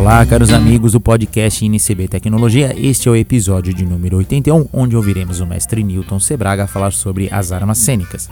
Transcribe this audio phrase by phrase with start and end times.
[0.00, 2.74] Olá, caros amigos do podcast NCB Tecnologia.
[2.74, 7.28] Este é o episódio de número 81, onde ouviremos o mestre Newton Sebraga falar sobre
[7.30, 8.30] as armas cênicas.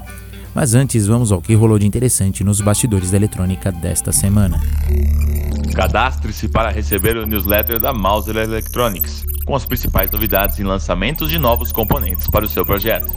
[0.54, 4.58] Mas antes, vamos ao que rolou de interessante nos bastidores da eletrônica desta semana.
[5.74, 11.38] Cadastre-se para receber o newsletter da Mauser Electronics, com as principais novidades e lançamentos de
[11.38, 13.12] novos componentes para o seu projeto.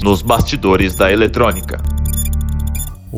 [0.00, 1.97] Nos bastidores da eletrônica.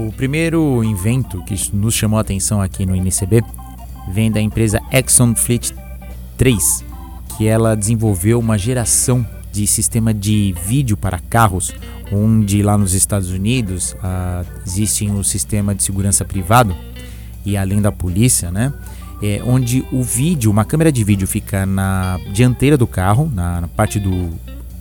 [0.06, 3.42] O primeiro invento que nos chamou a atenção aqui no NCB
[4.10, 5.74] vem da empresa Exxon Fleet
[6.38, 6.84] 3,
[7.36, 11.74] que ela desenvolveu uma geração de sistema de vídeo para carros,
[12.10, 16.74] onde lá nos Estados Unidos ah, existe um sistema de segurança privado
[17.44, 18.72] e além da polícia, né?
[19.22, 23.68] É, onde o vídeo, uma câmera de vídeo fica na dianteira do carro, na, na
[23.68, 24.30] parte do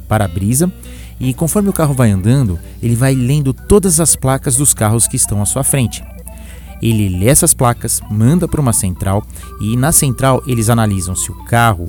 [0.07, 0.71] para-brisa,
[1.19, 5.15] e conforme o carro vai andando, ele vai lendo todas as placas dos carros que
[5.15, 6.03] estão à sua frente.
[6.81, 9.25] Ele lê essas placas, manda para uma central
[9.59, 11.87] e na central eles analisam se o carro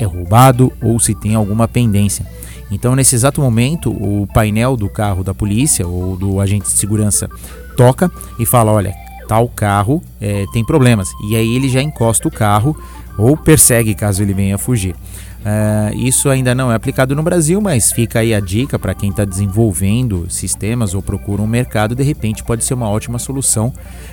[0.00, 2.26] é roubado ou se tem alguma pendência.
[2.70, 7.28] Então, nesse exato momento, o painel do carro da polícia ou do agente de segurança
[7.76, 8.94] toca e fala: olha,
[9.28, 11.10] tal carro é, tem problemas.
[11.28, 12.76] E aí ele já encosta o carro
[13.16, 14.94] ou persegue caso ele venha fugir.
[15.42, 19.10] Uh, isso ainda não é aplicado no Brasil, mas fica aí a dica para quem
[19.10, 23.72] está desenvolvendo sistemas ou procura um mercado, de repente pode ser uma ótima solução,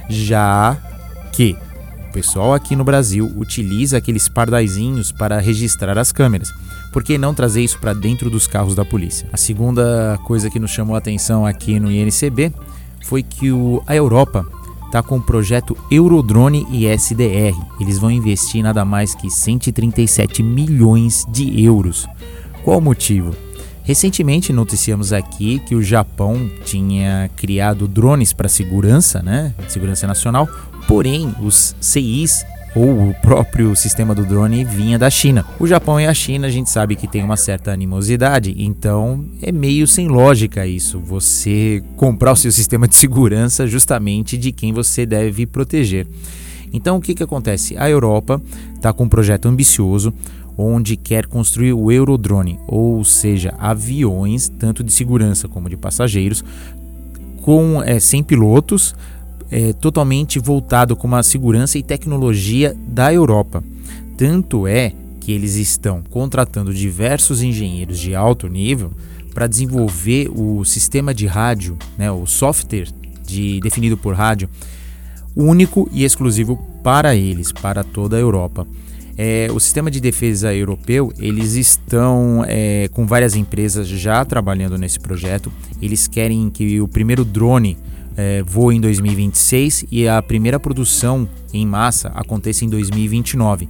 [0.09, 0.75] já
[1.31, 1.55] que
[2.09, 6.51] o pessoal aqui no Brasil utiliza aqueles pardaizinhos para registrar as câmeras.
[6.91, 9.29] Por que não trazer isso para dentro dos carros da polícia?
[9.31, 12.51] A segunda coisa que nos chamou a atenção aqui no INCB
[13.03, 14.43] foi que o, a Europa
[14.89, 17.55] está com o projeto Eurodrone e SDR.
[17.79, 22.07] Eles vão investir nada mais que 137 milhões de euros.
[22.63, 23.35] Qual o motivo?
[23.83, 30.47] Recentemente noticiamos aqui que o Japão tinha criado drones para segurança, né, segurança nacional,
[30.87, 32.43] porém os CIs
[32.75, 35.45] ou o próprio sistema do drone vinha da China.
[35.59, 39.51] O Japão e a China a gente sabe que tem uma certa animosidade, então é
[39.51, 45.05] meio sem lógica isso, você comprar o seu sistema de segurança justamente de quem você
[45.05, 46.07] deve proteger.
[46.71, 47.75] Então o que, que acontece?
[47.77, 48.41] A Europa
[48.75, 50.13] está com um projeto ambicioso
[50.61, 56.43] onde quer construir o Eurodrone, ou seja, aviões tanto de segurança como de passageiros,
[57.41, 58.93] com é, 100 pilotos
[59.51, 63.63] é, totalmente voltado com a segurança e tecnologia da Europa.
[64.17, 68.91] Tanto é que eles estão contratando diversos engenheiros de alto nível
[69.33, 72.87] para desenvolver o sistema de rádio, né, o software
[73.25, 74.49] de, definido por rádio,
[75.35, 78.67] único e exclusivo para eles, para toda a Europa.
[79.17, 84.99] É, o sistema de defesa europeu, eles estão é, com várias empresas já trabalhando nesse
[84.99, 85.51] projeto.
[85.81, 87.77] Eles querem que o primeiro drone
[88.19, 88.43] é,
[88.73, 93.69] em 2026 e a primeira produção em massa acontece em 2029.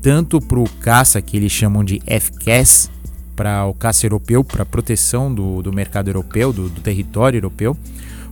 [0.00, 2.90] Tanto para o caça, que eles chamam de FCAS,
[3.36, 7.76] para o caça europeu, para proteção do, do mercado europeu, do, do território europeu,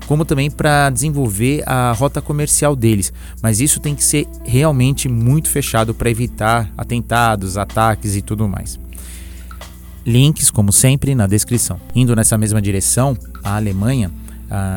[0.06, 3.12] como também para desenvolver a rota comercial deles.
[3.42, 8.80] Mas isso tem que ser realmente muito fechado para evitar atentados, ataques e tudo mais.
[10.06, 11.78] Links, como sempre, na descrição.
[11.94, 13.14] Indo nessa mesma direção,
[13.44, 14.10] a Alemanha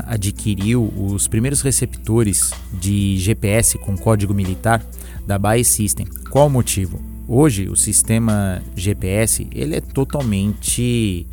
[0.05, 4.83] adquiriu os primeiros receptores de GPS com código militar
[5.25, 6.05] da Bae System.
[6.29, 7.01] Qual o motivo?
[7.27, 11.25] Hoje o sistema GPS ele é totalmente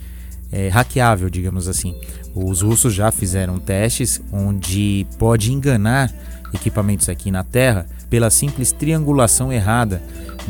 [0.53, 1.95] é, hackeável, digamos assim.
[2.35, 6.13] Os russos já fizeram testes onde pode enganar
[6.55, 10.03] equipamentos aqui na Terra pela simples triangulação errada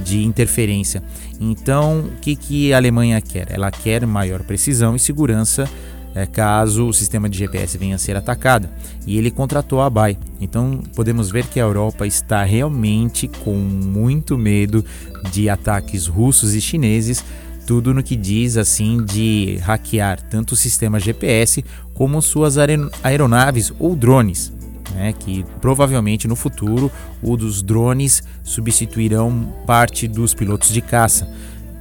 [0.05, 1.03] de interferência.
[1.41, 3.47] Então, o que, que a Alemanha quer?
[3.51, 5.69] Ela quer maior precisão e segurança
[6.15, 8.69] é, caso o sistema de GPS venha a ser atacado.
[9.07, 10.19] E ele contratou a BAI.
[10.41, 14.85] Então podemos ver que a Europa está realmente com muito medo
[15.31, 17.25] de ataques russos e chineses,
[17.67, 22.57] tudo no que diz assim de hackear tanto o sistema GPS como suas
[23.03, 24.53] aeronaves ou drones.
[24.95, 26.91] Né, que provavelmente no futuro
[27.23, 31.29] o dos drones substituirão parte dos pilotos de caça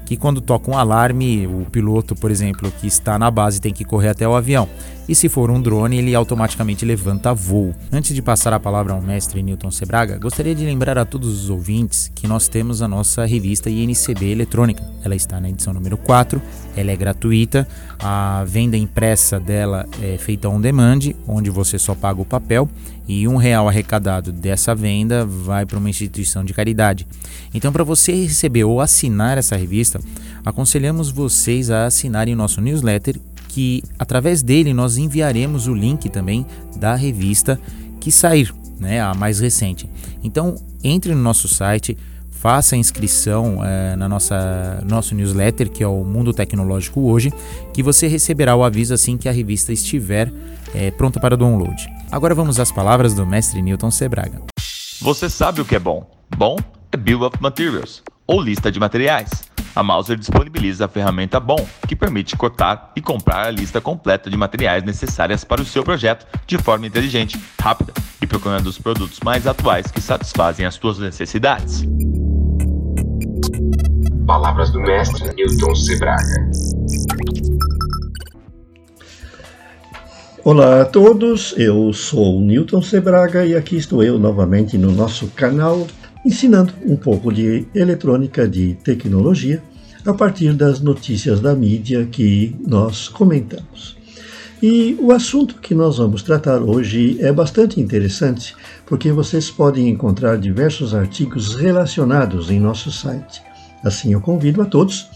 [0.08, 3.84] que quando toca um alarme, o piloto, por exemplo, que está na base tem que
[3.84, 4.66] correr até o avião.
[5.08, 7.74] E se for um drone, ele automaticamente levanta voo.
[7.92, 11.50] Antes de passar a palavra ao mestre Newton Sebraga, gostaria de lembrar a todos os
[11.50, 14.84] ouvintes que nós temos a nossa revista INCB Eletrônica.
[15.04, 16.42] Ela está na edição número 4,
[16.76, 17.66] ela é gratuita,
[18.00, 22.70] a venda impressa dela é feita on demand, onde você só paga o papel
[23.08, 27.08] e um real arrecadado dessa venda vai para uma instituição de caridade.
[27.54, 30.02] Então, para você receber ou assinar essa revista,
[30.46, 33.18] aconselhamos vocês a assinarem o nosso newsletter,
[33.58, 36.46] que através dele nós enviaremos o link também
[36.76, 37.60] da revista
[38.00, 38.54] que sair.
[38.80, 39.90] né, a mais recente.
[40.24, 41.98] Então, entre no nosso site,
[42.30, 47.34] faça a inscrição é, na nossa nosso newsletter, que é o Mundo Tecnológico Hoje,
[47.74, 50.32] que você receberá o aviso assim que a revista estiver
[50.76, 51.92] é, pronta para download.
[52.12, 54.40] Agora vamos às palavras do mestre Newton Sebraga.
[55.02, 56.08] Você sabe o que é bom?
[56.38, 56.58] Bom
[56.92, 59.47] é Bill of Materials, ou lista de materiais.
[59.78, 64.36] A Mauser disponibiliza a ferramenta BOM, que permite cortar e comprar a lista completa de
[64.36, 69.46] materiais necessárias para o seu projeto de forma inteligente, rápida e procurando os produtos mais
[69.46, 71.84] atuais que satisfazem as suas necessidades.
[74.26, 76.50] Palavras do mestre Newton Sebraga.
[80.44, 85.86] Olá a todos, eu sou Newton Sebraga e aqui estou eu novamente no nosso canal
[86.28, 89.64] ensinando um pouco de eletrônica, de tecnologia,
[90.06, 93.96] a partir das notícias da mídia que nós comentamos.
[94.62, 98.54] E o assunto que nós vamos tratar hoje é bastante interessante,
[98.86, 103.42] porque vocês podem encontrar diversos artigos relacionados em nosso site.
[103.82, 105.08] Assim, eu convido a todos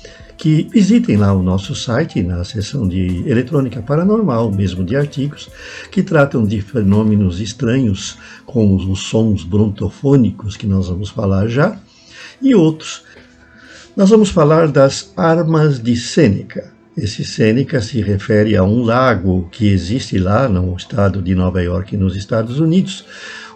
[0.41, 5.47] que visitem lá o nosso site, na seção de eletrônica paranormal, mesmo de artigos,
[5.91, 11.77] que tratam de fenômenos estranhos, como os sons brontofônicos, que nós vamos falar já,
[12.41, 13.03] e outros.
[13.95, 16.73] Nós vamos falar das armas de Sêneca.
[16.97, 21.95] Esse Sêneca se refere a um lago que existe lá no estado de Nova York,
[21.95, 23.05] nos Estados Unidos,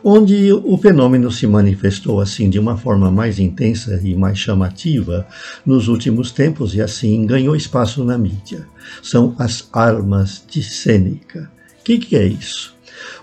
[0.08, 5.26] onde o fenômeno se manifestou assim de uma forma mais intensa e mais chamativa
[5.66, 8.68] nos últimos tempos e assim ganhou espaço na mídia.
[9.02, 11.52] São as armas de Sêneca.
[11.82, 12.76] O que, que é isso?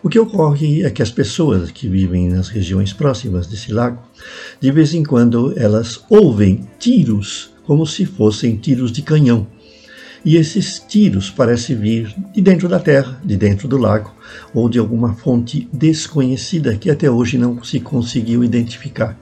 [0.02, 4.02] O que ocorre é que as pessoas que vivem nas regiões próximas desse lago,
[4.60, 9.46] de vez em quando elas ouvem tiros como se fossem tiros de canhão
[10.24, 14.14] e esses tiros parecem vir de dentro da terra, de dentro do lago,
[14.54, 19.18] ou de alguma fonte desconhecida que até hoje não se conseguiu identificar.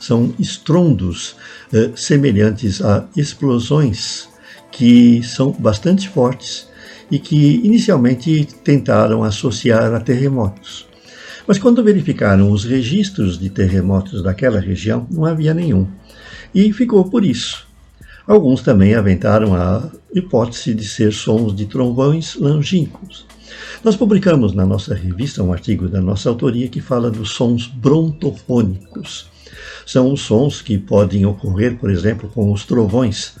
[0.00, 1.36] São estrondos
[1.72, 4.28] eh, semelhantes a explosões
[4.72, 6.66] que são bastante fortes
[7.10, 10.88] e que inicialmente tentaram associar a terremotos.
[11.46, 15.86] Mas quando verificaram os registros de terremotos daquela região, não havia nenhum.
[16.54, 17.66] E ficou por isso.
[18.26, 23.26] Alguns também aventaram a hipótese de ser sons de trovões longínquos.
[23.82, 29.28] Nós publicamos na nossa revista um artigo da nossa autoria que fala dos sons brontofônicos.
[29.84, 33.34] São os sons que podem ocorrer, por exemplo, com os trovões,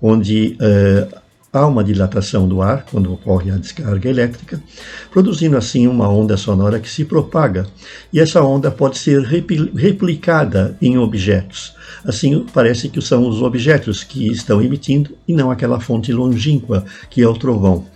[0.00, 1.20] onde uh,
[1.56, 4.62] há uma dilatação do ar quando ocorre a descarga elétrica,
[5.10, 7.66] produzindo assim uma onda sonora que se propaga,
[8.12, 11.74] e essa onda pode ser replicada em objetos.
[12.04, 17.22] Assim, parece que são os objetos que estão emitindo e não aquela fonte longínqua que
[17.22, 17.86] é o trovão.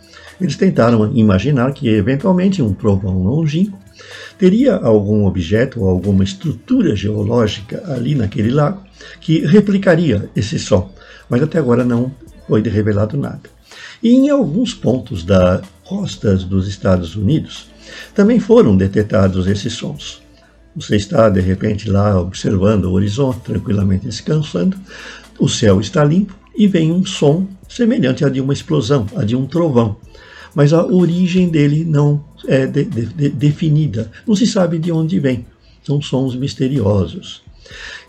[0.40, 3.78] Eles tentaram imaginar que, eventualmente, um trovão longínquo
[4.38, 8.82] teria algum objeto ou alguma estrutura geológica ali naquele lago
[9.20, 10.90] que replicaria esse som,
[11.28, 12.10] mas até agora não
[12.50, 13.48] foi revelado nada.
[14.02, 17.68] E em alguns pontos das costas dos Estados Unidos
[18.12, 20.20] também foram detectados esses sons.
[20.74, 24.76] Você está, de repente, lá observando o horizonte, tranquilamente descansando,
[25.38, 29.36] o céu está limpo e vem um som semelhante a de uma explosão, a de
[29.36, 29.96] um trovão.
[30.52, 35.20] Mas a origem dele não é de, de, de, definida, não se sabe de onde
[35.20, 35.46] vem.
[35.84, 37.42] São sons misteriosos.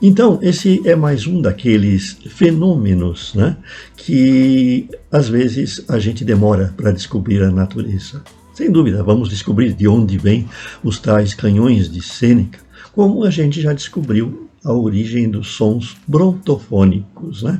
[0.01, 3.57] Então, esse é mais um daqueles fenômenos né,
[3.95, 8.23] que às vezes a gente demora para descobrir a natureza.
[8.53, 10.47] Sem dúvida, vamos descobrir de onde vêm
[10.83, 12.59] os tais canhões de Sêneca,
[12.93, 17.43] como a gente já descobriu a origem dos sons brontofônicos.
[17.43, 17.59] Né?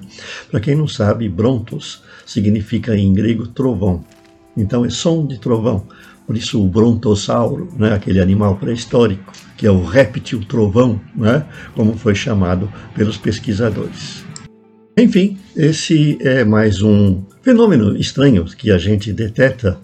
[0.50, 4.04] Para quem não sabe, brontos significa em grego trovão.
[4.56, 5.88] Então é som de trovão.
[6.32, 11.46] Por isso o brontossauro, né, aquele animal pré-histórico, que é o réptil trovão, né,
[11.76, 14.24] como foi chamado pelos pesquisadores.
[14.98, 19.78] Enfim, esse é mais um fenômeno estranho que a gente detecta,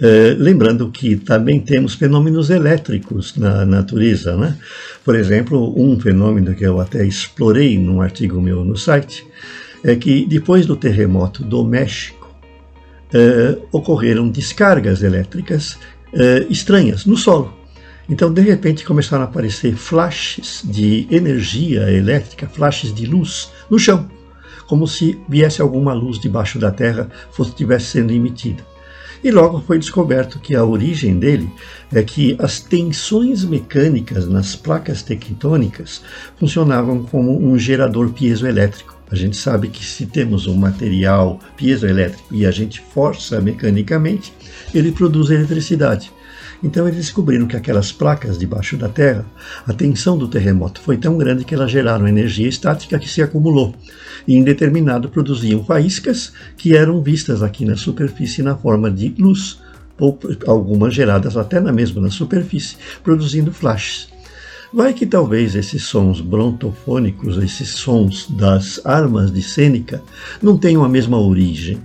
[0.00, 4.36] eh, lembrando que também temos fenômenos elétricos na natureza.
[4.36, 4.58] Né?
[5.04, 9.24] Por exemplo, um fenômeno que eu até explorei num artigo meu no site
[9.84, 12.22] é que depois do terremoto do México,
[13.14, 15.78] eh, ocorreram descargas elétricas
[16.12, 17.52] eh, estranhas no solo.
[18.08, 24.10] Então, de repente, começaram a aparecer flashes de energia elétrica, flashes de luz no chão,
[24.66, 28.64] como se viesse alguma luz debaixo da terra fosse estivesse sendo emitida.
[29.24, 31.48] E logo foi descoberto que a origem dele
[31.92, 36.02] é que as tensões mecânicas nas placas tectônicas
[36.36, 38.91] funcionavam como um gerador piezoelétrico.
[39.12, 44.32] A gente sabe que se temos um material piezoelétrico e a gente força mecanicamente,
[44.74, 46.10] ele produz eletricidade.
[46.64, 49.26] Então eles descobriram que aquelas placas debaixo da Terra,
[49.66, 53.74] a tensão do terremoto foi tão grande que elas geraram energia estática que se acumulou
[54.26, 59.60] e em determinado produziam faíscas que eram vistas aqui na superfície na forma de luz,
[59.98, 64.11] ou algumas geradas até na mesma na superfície, produzindo flashes.
[64.74, 70.02] Vai que talvez esses sons brontofônicos, esses sons das armas de Sêneca,
[70.40, 71.78] não tenham a mesma origem,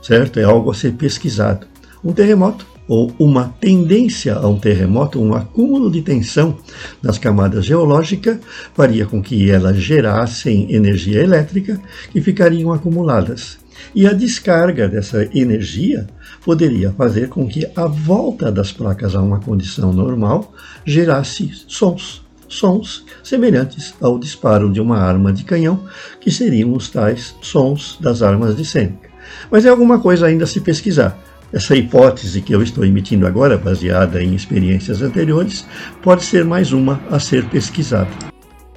[0.00, 0.40] certo?
[0.40, 1.66] É algo a ser pesquisado.
[2.02, 6.56] Um terremoto ou uma tendência a um terremoto, um acúmulo de tensão
[7.02, 8.38] nas camadas geológicas,
[8.74, 11.78] faria com que elas gerassem energia elétrica
[12.10, 13.58] que ficariam acumuladas.
[13.94, 16.06] E a descarga dessa energia
[16.42, 20.54] poderia fazer com que a volta das placas a uma condição normal
[20.86, 22.29] gerasse sons.
[22.50, 25.84] Sons semelhantes ao disparo de uma arma de canhão,
[26.20, 29.08] que seriam os tais sons das armas de Sêneca.
[29.50, 31.18] Mas é alguma coisa ainda a se pesquisar
[31.52, 35.66] essa hipótese que eu estou emitindo agora, baseada em experiências anteriores,
[36.00, 38.10] pode ser mais uma a ser pesquisada.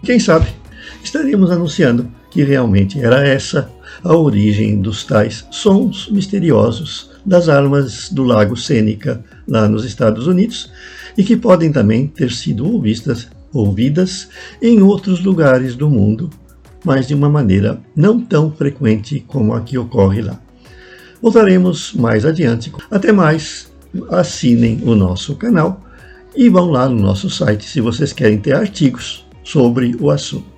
[0.01, 0.47] Quem sabe
[1.03, 3.69] estaremos anunciando que realmente era essa
[4.03, 10.71] a origem dos tais sons misteriosos das armas do Lago Sêneca lá nos Estados Unidos
[11.15, 14.29] e que podem também ter sido ouvidas, ouvidas
[14.61, 16.29] em outros lugares do mundo,
[16.83, 20.39] mas de uma maneira não tão frequente como a que ocorre lá.
[21.21, 22.71] Voltaremos mais adiante.
[22.91, 23.71] Até mais,
[24.09, 25.81] assinem o nosso canal
[26.35, 30.52] e vão lá no nosso site se vocês querem ter artigos sobre o assunto.